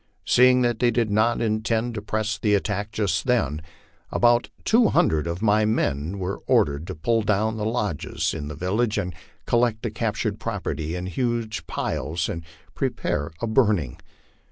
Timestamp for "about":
4.09-4.49